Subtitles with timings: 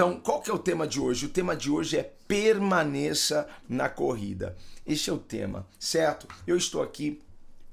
[0.00, 1.26] Então, qual que é o tema de hoje?
[1.26, 4.56] O tema de hoje é permaneça na corrida.
[4.86, 6.26] Este é o tema, certo?
[6.46, 7.20] Eu estou aqui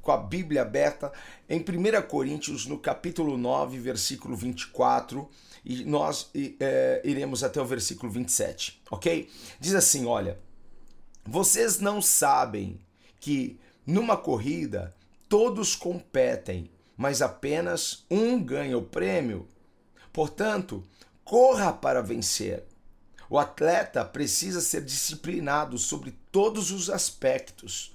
[0.01, 1.09] com a Bíblia aberta
[1.47, 5.25] em 1 Coríntios, no capítulo 9, versículo 24,
[5.63, 9.29] e nós é, iremos até o versículo 27, ok?
[9.57, 10.37] Diz assim: olha,
[11.25, 12.77] vocês não sabem
[13.21, 14.93] que numa corrida
[15.29, 19.47] todos competem, mas apenas um ganha o prêmio.
[20.11, 20.83] Portanto,
[21.27, 22.63] corra para vencer.
[23.29, 27.93] O atleta precisa ser disciplinado sobre todos os aspectos.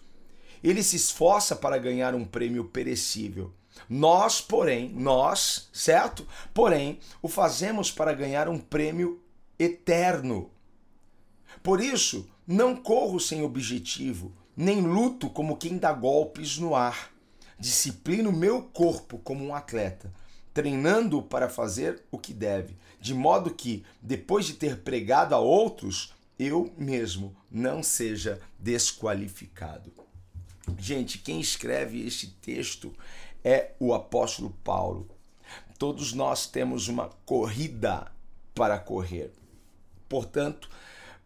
[0.63, 3.51] Ele se esforça para ganhar um prêmio perecível.
[3.89, 6.29] Nós, porém, nós, certo?
[6.53, 9.23] Porém, o fazemos para ganhar um prêmio
[9.59, 10.51] eterno.
[11.63, 17.11] Por isso, não corro sem objetivo, nem luto como quem dá golpes no ar.
[17.59, 20.13] Disciplino meu corpo como um atleta
[20.53, 26.15] treinando para fazer o que deve, de modo que, depois de ter pregado a outros,
[26.39, 29.93] eu mesmo não seja desqualificado.
[30.79, 32.95] Gente, quem escreve este texto
[33.45, 35.09] é o apóstolo Paulo.
[35.79, 38.11] Todos nós temos uma corrida
[38.55, 39.33] para correr.
[40.09, 40.69] Portanto,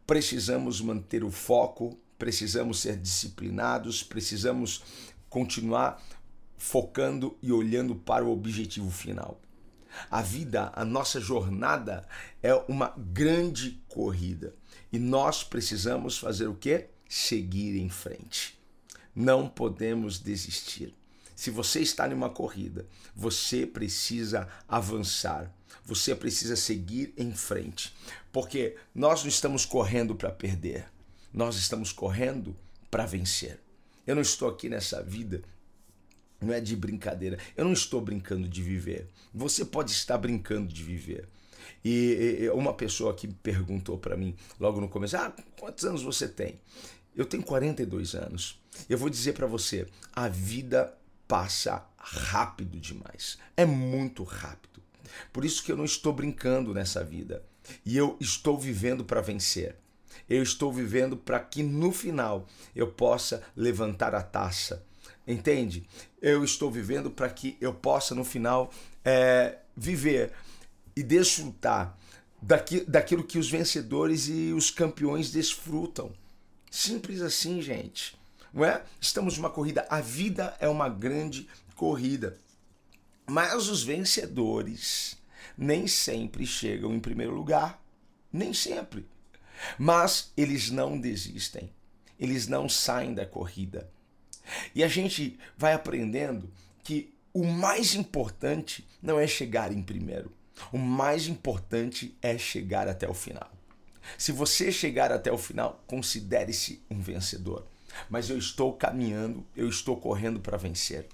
[0.07, 4.83] precisamos manter o foco, precisamos ser disciplinados, precisamos
[5.29, 6.03] continuar
[6.59, 9.41] focando e olhando para o objetivo final.
[10.11, 12.07] A vida, a nossa jornada
[12.43, 14.55] é uma grande corrida
[14.93, 16.87] e nós precisamos fazer o que?
[17.09, 18.59] Seguir em frente.
[19.15, 20.95] Não podemos desistir.
[21.35, 25.53] Se você está em uma corrida, você precisa avançar.
[25.85, 27.95] Você precisa seguir em frente,
[28.33, 30.89] porque nós não estamos correndo para perder.
[31.33, 32.57] Nós estamos correndo
[32.91, 33.61] para vencer.
[34.07, 35.43] Eu não estou aqui nessa vida
[36.41, 37.39] não é de brincadeira.
[37.57, 39.09] Eu não estou brincando de viver.
[39.35, 41.29] Você pode estar brincando de viver.
[41.85, 46.61] E, uma pessoa que perguntou para mim logo no começo: Ah, quantos anos você tem?
[47.15, 48.61] Eu tenho 42 anos.
[48.89, 50.93] Eu vou dizer para você: a vida
[51.27, 53.39] passa rápido demais.
[53.57, 54.83] É muito rápido.
[55.33, 57.43] Por isso que eu não estou brincando nessa vida.
[57.85, 59.77] E eu estou vivendo para vencer.
[60.29, 64.86] Eu estou vivendo para que no final eu possa levantar a taça
[65.27, 65.85] Entende?
[66.23, 68.71] Eu estou vivendo para que eu possa, no final,
[69.05, 70.33] é, viver
[70.95, 71.97] e desfrutar
[72.41, 76.13] daqui, daquilo que os vencedores e os campeões desfrutam.
[76.71, 78.17] Simples assim, gente.
[78.53, 78.83] Não é?
[79.01, 79.87] Estamos numa corrida.
[79.91, 82.39] A vida é uma grande corrida.
[83.27, 85.19] Mas os vencedores
[85.59, 87.83] nem sempre chegam em primeiro lugar.
[88.33, 89.07] Nem sempre.
[89.79, 91.71] Mas eles não desistem.
[92.19, 93.91] Eles não saem da corrida.
[94.75, 96.51] E a gente vai aprendendo
[96.83, 100.33] que o mais importante não é chegar em primeiro.
[100.73, 103.51] O mais importante é chegar até o final.
[104.17, 107.67] Se você chegar até o final, considere-se um vencedor.
[108.09, 111.07] Mas eu estou caminhando, eu estou correndo para vencer.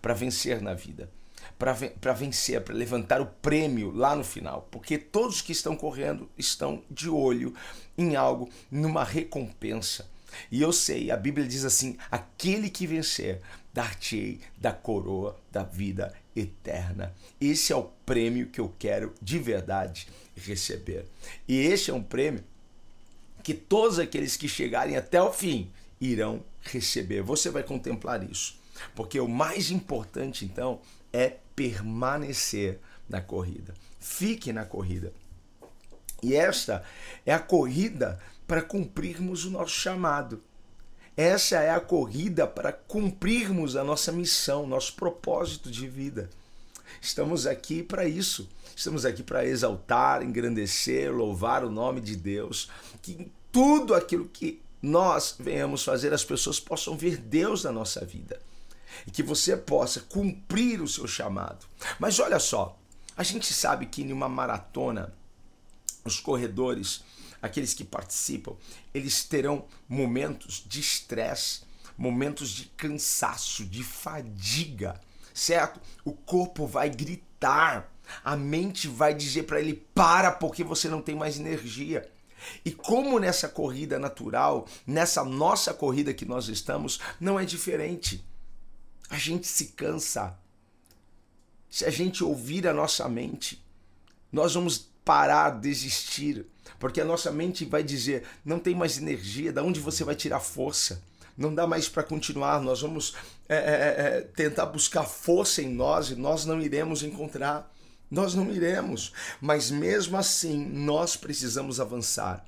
[0.00, 1.10] Para vencer na vida.
[1.58, 4.68] Para vencer, para levantar o prêmio lá no final.
[4.70, 7.54] Porque todos que estão correndo estão de olho
[7.96, 10.08] em algo, numa recompensa.
[10.50, 13.40] E eu sei, a Bíblia diz assim: aquele que vencer,
[13.72, 17.14] dar-te-ei da coroa da vida eterna.
[17.40, 21.06] Esse é o prêmio que eu quero de verdade receber.
[21.46, 22.44] E esse é um prêmio
[23.42, 27.22] que todos aqueles que chegarem até o fim irão receber.
[27.22, 28.58] Você vai contemplar isso.
[28.94, 30.80] Porque o mais importante, então,
[31.12, 33.74] é permanecer na corrida.
[34.00, 35.12] Fique na corrida.
[36.22, 36.82] E esta
[37.26, 40.42] é a corrida para cumprirmos o nosso chamado.
[41.16, 46.28] Essa é a corrida para cumprirmos a nossa missão, nosso propósito de vida.
[47.00, 48.48] Estamos aqui para isso.
[48.74, 52.68] Estamos aqui para exaltar, engrandecer, louvar o nome de Deus.
[53.00, 58.40] Que tudo aquilo que nós venhamos fazer, as pessoas possam ver Deus na nossa vida.
[59.06, 61.64] E que você possa cumprir o seu chamado.
[61.98, 62.76] Mas olha só,
[63.16, 65.14] a gente sabe que em uma maratona,
[66.04, 67.02] os corredores
[67.44, 68.56] aqueles que participam,
[68.94, 71.60] eles terão momentos de estresse,
[71.96, 74.98] momentos de cansaço, de fadiga,
[75.34, 75.78] certo?
[76.06, 77.92] O corpo vai gritar,
[78.24, 82.10] A mente vai dizer para ele: para, porque você não tem mais energia.
[82.64, 88.24] E como nessa corrida natural, nessa nossa corrida que nós estamos, não é diferente.
[89.10, 90.38] A gente se cansa.
[91.70, 93.62] Se a gente ouvir a nossa mente,
[94.30, 96.46] nós vamos parar, desistir,
[96.78, 100.40] porque a nossa mente vai dizer: não tem mais energia, da onde você vai tirar
[100.40, 101.02] força?
[101.36, 103.14] Não dá mais para continuar, nós vamos
[103.48, 107.72] é, é, é, tentar buscar força em nós e nós não iremos encontrar.
[108.10, 112.46] Nós não iremos, mas mesmo assim nós precisamos avançar.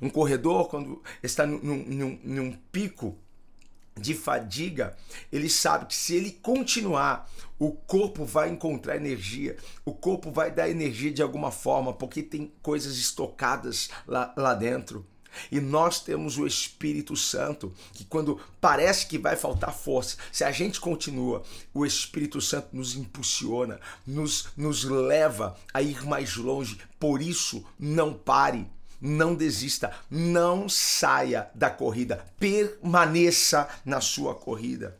[0.00, 3.18] Um corredor, quando está num, num, num pico
[3.96, 4.96] de fadiga,
[5.30, 10.68] ele sabe que se ele continuar, o corpo vai encontrar energia, o corpo vai dar
[10.68, 15.06] energia de alguma forma, porque tem coisas estocadas lá, lá dentro.
[15.50, 20.52] E nós temos o Espírito Santo, que quando parece que vai faltar força, se a
[20.52, 21.42] gente continua,
[21.72, 26.78] o Espírito Santo nos impulsiona, nos, nos leva a ir mais longe.
[26.98, 28.66] Por isso, não pare
[29.02, 34.96] não desista, não saia da corrida, permaneça na sua corrida.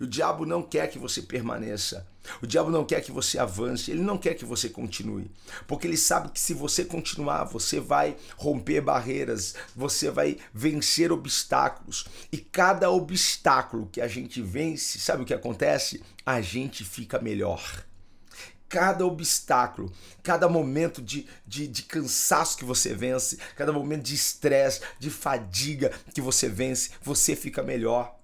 [0.00, 2.06] O diabo não quer que você permaneça.
[2.40, 5.28] O diabo não quer que você avance, ele não quer que você continue,
[5.66, 12.06] porque ele sabe que se você continuar, você vai romper barreiras, você vai vencer obstáculos.
[12.30, 16.00] E cada obstáculo que a gente vence, sabe o que acontece?
[16.24, 17.84] A gente fica melhor
[18.72, 19.92] cada obstáculo,
[20.22, 25.92] cada momento de, de, de, cansaço que você vence, cada momento de estresse, de fadiga
[26.14, 28.16] que você vence, você fica melhor.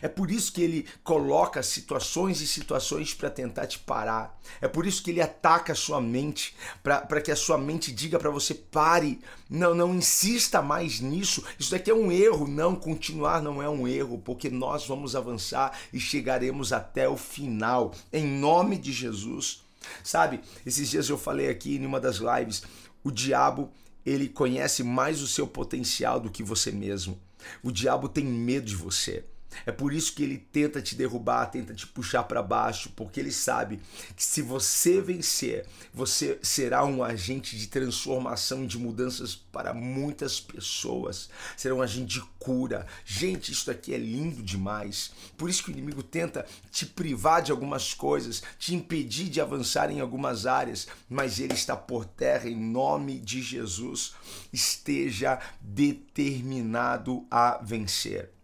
[0.00, 4.38] É por isso que ele coloca situações e situações para tentar te parar.
[4.60, 8.20] É por isso que ele ataca a sua mente, para que a sua mente diga
[8.20, 9.18] para você: pare,
[9.50, 11.42] não, não insista mais nisso.
[11.58, 12.46] Isso daqui é um erro.
[12.46, 17.92] Não, continuar não é um erro, porque nós vamos avançar e chegaremos até o final.
[18.12, 19.66] Em nome de Jesus.
[20.02, 22.62] Sabe, esses dias eu falei aqui em uma das lives,
[23.02, 23.70] o diabo,
[24.04, 27.18] ele conhece mais o seu potencial do que você mesmo.
[27.62, 29.24] O diabo tem medo de você.
[29.66, 33.32] É por isso que ele tenta te derrubar, tenta te puxar para baixo, porque ele
[33.32, 33.80] sabe
[34.16, 41.28] que se você vencer, você será um agente de transformação, de mudanças para muitas pessoas.
[41.56, 42.86] Será um agente de cura.
[43.04, 45.12] Gente, isso aqui é lindo demais.
[45.36, 49.90] Por isso que o inimigo tenta te privar de algumas coisas, te impedir de avançar
[49.90, 54.14] em algumas áreas, mas ele está por terra em nome de Jesus.
[54.52, 58.37] Esteja determinado a vencer.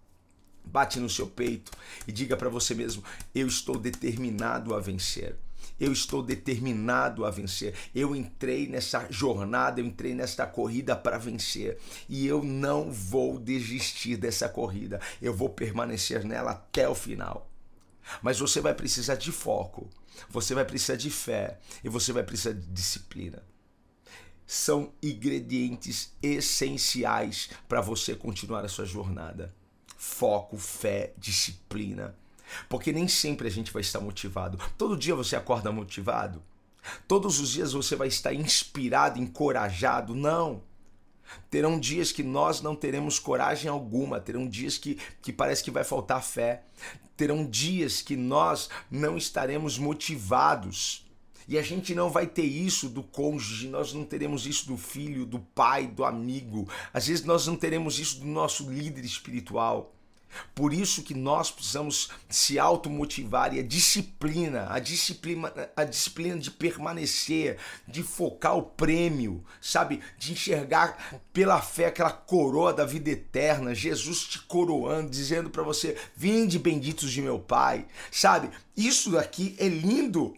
[0.65, 1.71] Bate no seu peito
[2.07, 5.37] e diga para você mesmo: eu estou determinado a vencer.
[5.79, 7.75] Eu estou determinado a vencer.
[7.95, 11.79] Eu entrei nessa jornada, eu entrei nesta corrida para vencer.
[12.09, 15.01] E eu não vou desistir dessa corrida.
[15.21, 17.51] Eu vou permanecer nela até o final.
[18.23, 19.89] Mas você vai precisar de foco,
[20.29, 23.43] você vai precisar de fé e você vai precisar de disciplina.
[24.47, 29.55] São ingredientes essenciais para você continuar a sua jornada
[30.05, 32.15] foco, fé, disciplina.
[32.69, 34.59] Porque nem sempre a gente vai estar motivado.
[34.77, 36.43] Todo dia você acorda motivado?
[37.09, 40.15] Todos os dias você vai estar inspirado, encorajado?
[40.15, 40.63] Não.
[41.51, 45.83] Terão dias que nós não teremos coragem alguma, terão dias que, que parece que vai
[45.83, 46.63] faltar fé,
[47.17, 51.05] terão dias que nós não estaremos motivados.
[51.49, 55.27] E a gente não vai ter isso do cônjuge, nós não teremos isso do filho,
[55.27, 56.69] do pai, do amigo.
[56.93, 59.94] Às vezes nós não teremos isso do nosso líder espiritual.
[60.55, 66.51] Por isso que nós precisamos se automotivar e a disciplina, a disciplina, a disciplina de
[66.51, 70.01] permanecer, de focar o prêmio, sabe?
[70.19, 75.97] De enxergar pela fé aquela coroa da vida eterna, Jesus te coroando, dizendo para você:
[76.17, 77.87] "Vinde benditos de meu Pai".
[78.11, 78.51] Sabe?
[78.77, 80.35] Isso daqui é lindo.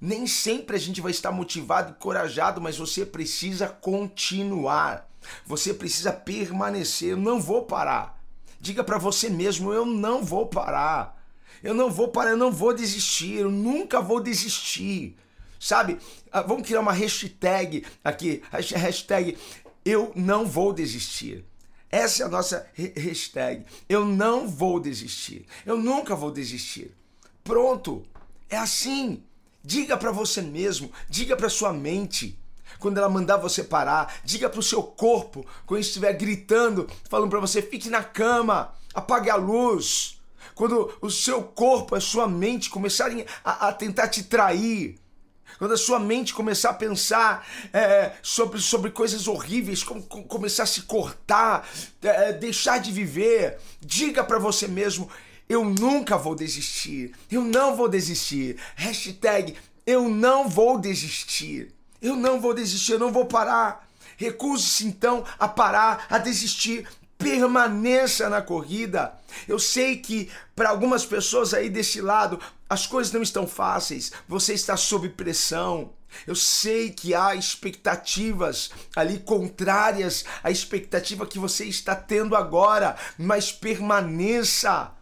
[0.00, 5.08] Nem sempre a gente vai estar motivado e corajado, mas você precisa continuar.
[5.44, 7.10] Você precisa permanecer.
[7.10, 8.17] Eu não vou parar.
[8.60, 11.16] Diga para você mesmo: eu não vou parar.
[11.62, 15.16] Eu não vou parar, eu não vou desistir, eu nunca vou desistir.
[15.58, 15.98] Sabe?
[16.30, 19.36] Ah, vamos criar uma hashtag aqui, hashtag
[19.84, 21.44] eu não vou desistir.
[21.90, 23.64] Essa é a nossa hashtag.
[23.88, 25.46] Eu não vou desistir.
[25.64, 26.94] Eu nunca vou desistir.
[27.42, 28.06] Pronto.
[28.50, 29.22] É assim.
[29.64, 32.38] Diga para você mesmo, diga para sua mente
[32.78, 34.14] quando ela mandar você parar.
[34.24, 39.30] Diga para o seu corpo, quando estiver gritando, falando para você, fique na cama, apague
[39.30, 40.20] a luz.
[40.54, 44.98] Quando o seu corpo, a sua mente começarem a, a tentar te trair,
[45.58, 50.62] quando a sua mente começar a pensar é, sobre, sobre coisas horríveis, como, como começar
[50.62, 51.68] a se cortar,
[52.02, 55.10] é, deixar de viver, diga para você mesmo:
[55.48, 58.56] eu nunca vou desistir, eu não vou desistir.
[58.76, 59.56] Hashtag
[59.86, 61.74] Eu não vou desistir.
[62.00, 63.86] Eu não vou desistir, eu não vou parar.
[64.16, 66.88] Recuse-se então a parar, a desistir.
[67.16, 69.12] Permaneça na corrida.
[69.46, 72.38] Eu sei que para algumas pessoas aí desse lado
[72.70, 75.90] as coisas não estão fáceis, você está sob pressão.
[76.26, 83.52] Eu sei que há expectativas ali contrárias à expectativa que você está tendo agora, mas
[83.52, 84.92] permaneça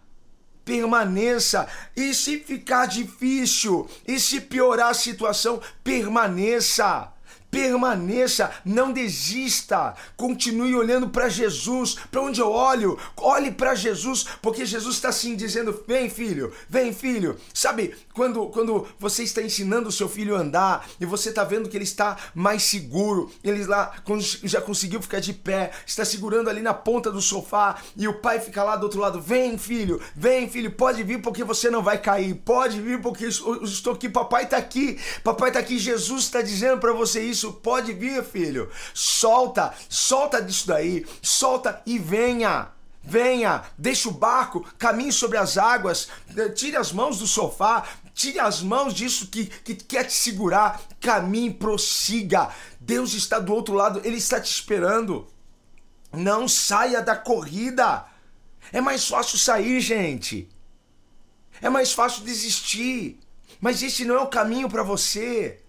[0.66, 1.66] permaneça.
[1.96, 7.15] E se ficar difícil, e se piorar a situação, permaneça
[7.56, 11.96] permaneça, não desista, continue olhando para Jesus.
[12.10, 16.92] Para onde eu olho, olhe para Jesus, porque Jesus está assim dizendo: Vem, filho, vem,
[16.92, 17.38] filho.
[17.54, 21.68] Sabe, quando, quando você está ensinando o seu filho a andar e você está vendo
[21.68, 23.94] que ele está mais seguro, ele lá
[24.44, 28.38] já conseguiu ficar de pé, está segurando ali na ponta do sofá e o pai
[28.38, 31.96] fica lá do outro lado: Vem, filho, vem, filho, pode vir porque você não vai
[31.96, 36.42] cair, pode vir porque eu estou aqui, papai está aqui, papai está aqui, Jesus está
[36.42, 38.70] dizendo para você isso isso, pode vir, filho.
[38.92, 42.68] Solta, solta disso daí, solta e venha.
[43.02, 46.08] Venha, deixa o barco, caminhe sobre as águas,
[46.56, 51.54] tire as mãos do sofá, tire as mãos disso que, que quer te segurar, caminhe,
[51.54, 52.50] prossiga.
[52.80, 55.28] Deus está do outro lado, Ele está te esperando.
[56.12, 58.06] Não saia da corrida.
[58.72, 60.48] É mais fácil sair, gente.
[61.62, 63.20] É mais fácil desistir.
[63.60, 65.60] Mas esse não é o caminho para você.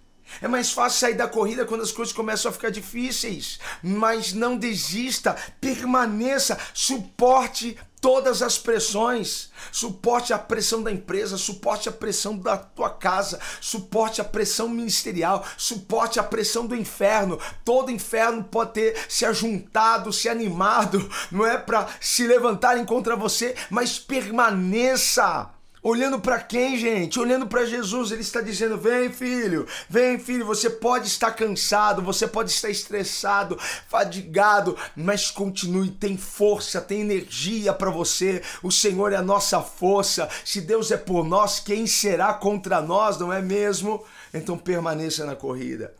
[0.42, 3.60] É mais fácil sair da corrida quando as coisas começam a ficar difíceis.
[3.82, 9.50] Mas não desista, permaneça, suporte todas as pressões.
[9.72, 15.46] Suporte a pressão da empresa, suporte a pressão da tua casa, suporte a pressão ministerial,
[15.58, 17.40] suporte a pressão do inferno.
[17.66, 23.56] Todo inferno pode ter se ajuntado, se animado, não é para se levantarem contra você,
[23.70, 25.57] mas permaneça
[25.88, 27.18] Olhando para quem, gente?
[27.18, 30.46] Olhando para Jesus, ele está dizendo: Vem, filho, vem, filho.
[30.46, 35.90] Você pode estar cansado, você pode estar estressado, fadigado, mas continue.
[35.90, 38.42] Tem força, tem energia para você.
[38.62, 40.28] O Senhor é a nossa força.
[40.44, 44.04] Se Deus é por nós, quem será contra nós, não é mesmo?
[44.34, 45.96] Então permaneça na corrida.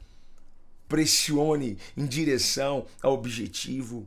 [0.90, 4.04] Pressione em direção ao objetivo.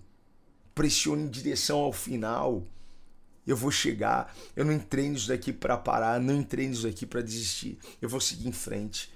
[0.74, 2.62] Pressione em direção ao final
[3.50, 4.34] eu vou chegar.
[4.56, 7.78] Eu não entrei nisso daqui para parar, não entrei nisso daqui para desistir.
[8.00, 9.12] Eu vou seguir em frente.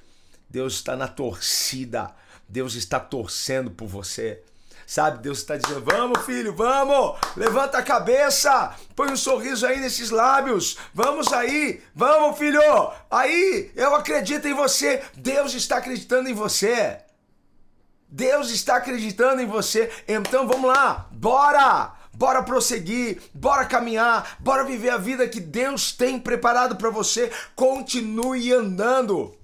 [0.49, 2.15] Deus está na torcida.
[2.49, 4.43] Deus está torcendo por você.
[4.87, 7.19] Sabe, Deus está dizendo: Vamos, filho, vamos!
[7.37, 10.77] Levanta a cabeça, põe um sorriso aí nesses lábios.
[10.93, 12.61] Vamos aí, vamos, filho!
[13.11, 15.03] Aí, eu acredito em você.
[15.15, 16.99] Deus está acreditando em você.
[18.09, 19.91] Deus está acreditando em você.
[20.07, 22.04] Então vamos lá, bora!
[22.15, 27.31] Bora prosseguir, bora caminhar, bora viver a vida que Deus tem preparado para você.
[27.55, 29.35] Continue andando.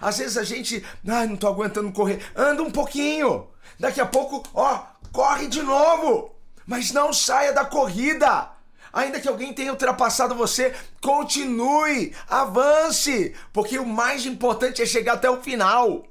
[0.00, 2.20] Às vezes a gente, ai, não tô aguentando correr.
[2.36, 3.48] Anda um pouquinho.
[3.78, 4.82] Daqui a pouco, ó,
[5.12, 6.34] corre de novo.
[6.66, 8.50] Mas não saia da corrida.
[8.92, 15.30] Ainda que alguém tenha ultrapassado você, continue, avance, porque o mais importante é chegar até
[15.30, 16.04] o final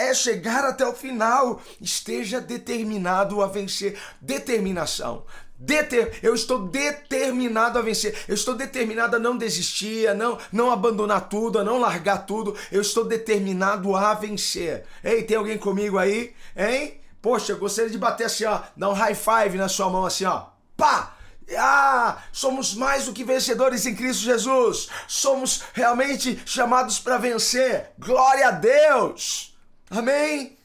[0.00, 1.60] é chegar até o final.
[1.80, 3.98] Esteja determinado a vencer.
[4.20, 5.24] Determinação.
[5.58, 6.18] Deter...
[6.22, 8.16] Eu estou determinado a vencer.
[8.26, 12.56] Eu estou determinado a não desistir, a não, não abandonar tudo, a não largar tudo.
[12.72, 14.84] Eu estou determinado a vencer.
[15.04, 16.34] Ei, tem alguém comigo aí?
[16.56, 17.00] Hein?
[17.20, 20.24] Poxa, eu gostaria de bater assim, ó, dar um high five na sua mão assim,
[20.24, 20.46] ó.
[20.76, 21.16] Pá!
[21.58, 24.88] Ah, somos mais do que vencedores em Cristo Jesus.
[25.06, 27.90] Somos realmente chamados para vencer.
[27.98, 29.49] Glória a Deus!
[29.90, 30.56] Amém?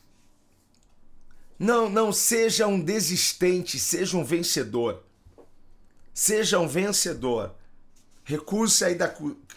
[1.57, 5.03] Não, não seja um desistente, seja um vencedor.
[6.13, 7.55] Seja um vencedor.
[8.23, 9.13] Recuse sair da,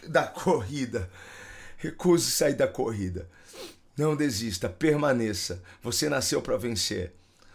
[0.07, 1.09] da corrida.
[1.77, 3.29] Recuse sair da corrida.
[3.95, 5.61] Não desista, permaneça.
[5.83, 7.13] Você nasceu para vencer.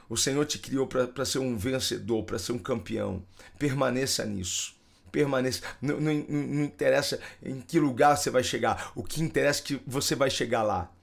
[0.08, 3.24] O Senhor te criou para ser um vencedor, para ser um campeão.
[3.58, 4.76] Permaneça nisso.
[5.10, 5.62] Permaneça.
[5.80, 8.92] Não, não, não interessa em que lugar você vai chegar.
[8.94, 10.93] O que interessa é que você vai chegar lá.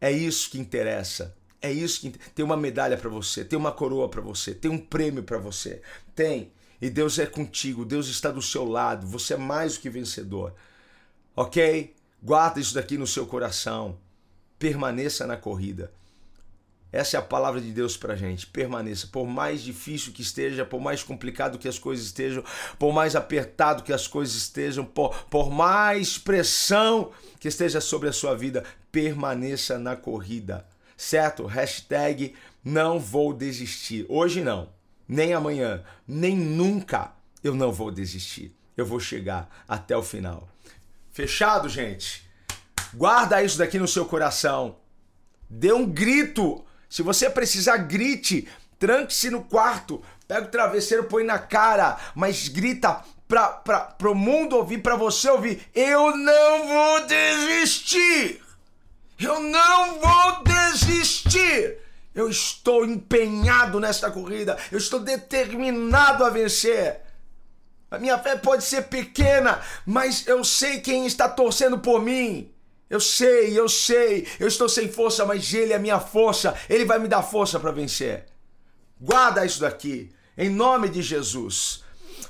[0.00, 1.34] É isso que interessa.
[1.60, 4.78] É isso que tem uma medalha para você, tem uma coroa para você, tem um
[4.78, 5.80] prêmio para você.
[6.14, 6.52] Tem.
[6.80, 10.54] E Deus é contigo, Deus está do seu lado, você é mais do que vencedor.
[11.34, 11.94] OK?
[12.22, 13.98] Guarda isso daqui no seu coração.
[14.58, 15.90] Permaneça na corrida.
[16.92, 18.46] Essa é a palavra de Deus para gente.
[18.46, 19.08] Permaneça.
[19.08, 22.42] Por mais difícil que esteja, por mais complicado que as coisas estejam,
[22.78, 28.12] por mais apertado que as coisas estejam, por, por mais pressão que esteja sobre a
[28.12, 30.66] sua vida, permaneça na corrida.
[30.96, 31.44] Certo?
[31.44, 34.06] Hashtag não vou desistir.
[34.08, 34.70] Hoje não,
[35.06, 37.12] nem amanhã, nem nunca
[37.44, 38.56] eu não vou desistir.
[38.76, 40.48] Eu vou chegar até o final.
[41.12, 42.28] Fechado, gente?
[42.92, 44.76] Guarda isso daqui no seu coração.
[45.48, 46.64] Dê um grito.
[46.88, 48.48] Se você precisar, grite.
[48.78, 50.02] Tranque-se no quarto.
[50.28, 55.62] Pega o travesseiro, põe na cara, mas grita para o mundo ouvir, para você ouvir.
[55.74, 58.42] Eu não vou desistir.
[59.18, 61.78] Eu não vou desistir.
[62.14, 64.56] Eu estou empenhado nesta corrida.
[64.70, 67.00] Eu estou determinado a vencer.
[67.90, 72.52] A minha fé pode ser pequena, mas eu sei quem está torcendo por mim.
[72.88, 76.54] Eu sei, eu sei, eu estou sem força, mas Ele é minha força.
[76.68, 78.26] Ele vai me dar força para vencer.
[79.00, 81.82] Guarda isso daqui, em nome de Jesus.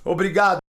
[0.05, 0.66] Obrigado.